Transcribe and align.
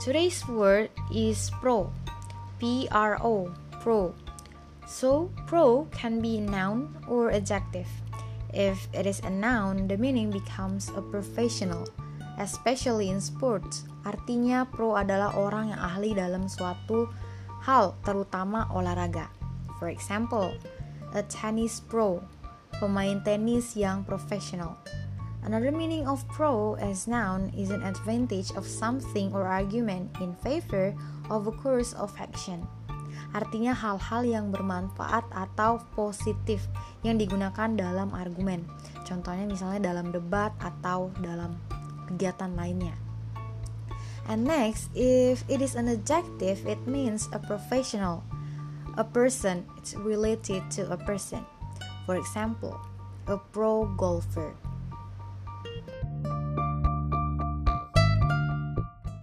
Today's 0.00 0.40
word 0.48 0.88
is 1.12 1.52
pro. 1.60 1.92
P 2.56 2.88
R 2.88 3.20
O, 3.20 3.52
pro. 3.84 4.16
So, 4.88 5.28
pro 5.44 5.92
can 5.92 6.24
be 6.24 6.40
noun 6.40 6.96
or 7.04 7.28
adjective. 7.28 7.84
If 8.48 8.88
it 8.96 9.04
is 9.04 9.20
a 9.20 9.28
noun, 9.28 9.92
the 9.92 10.00
meaning 10.00 10.32
becomes 10.32 10.88
a 10.96 11.04
professional, 11.04 11.84
especially 12.40 13.12
in 13.12 13.20
sports. 13.20 13.84
Artinya 14.08 14.64
pro 14.72 14.96
adalah 14.96 15.36
orang 15.36 15.76
yang 15.76 15.80
ahli 15.84 16.16
dalam 16.16 16.48
suatu 16.48 17.12
hal, 17.60 17.92
terutama 18.00 18.72
olahraga. 18.72 19.28
For 19.76 19.92
example, 19.92 20.56
a 21.12 21.20
tennis 21.28 21.76
pro, 21.76 22.24
pemain 22.80 23.20
tenis 23.20 23.76
yang 23.76 24.08
profesional. 24.08 24.80
Another 25.40 25.72
meaning 25.72 26.04
of 26.04 26.26
pro 26.28 26.76
as 26.76 27.08
noun 27.08 27.48
is 27.56 27.72
an 27.72 27.80
advantage 27.80 28.52
of 28.52 28.68
something 28.68 29.32
or 29.32 29.48
argument 29.48 30.12
in 30.20 30.36
favor 30.44 30.92
of 31.32 31.48
a 31.48 31.54
course 31.64 31.96
of 31.96 32.12
action. 32.20 32.68
Artinya 33.30 33.72
hal-hal 33.72 34.26
yang 34.26 34.50
bermanfaat 34.50 35.22
atau 35.30 35.80
positif 35.94 36.66
yang 37.06 37.16
digunakan 37.16 37.72
dalam 37.72 38.10
argumen. 38.10 38.66
Contohnya 39.06 39.46
misalnya 39.46 39.94
dalam 39.94 40.10
debat 40.10 40.50
atau 40.58 41.14
dalam 41.22 41.56
kegiatan 42.10 42.52
lainnya. 42.58 42.98
And 44.28 44.44
next, 44.44 44.90
if 44.94 45.42
it 45.48 45.62
is 45.62 45.74
an 45.74 45.88
adjective, 45.88 46.62
it 46.66 46.78
means 46.86 47.30
a 47.32 47.40
professional, 47.40 48.22
a 48.98 49.06
person, 49.06 49.66
it's 49.78 49.96
related 49.96 50.66
to 50.78 50.90
a 50.90 50.98
person. 50.98 51.46
For 52.04 52.18
example, 52.18 52.78
a 53.26 53.38
pro 53.38 53.86
golfer. 53.94 54.54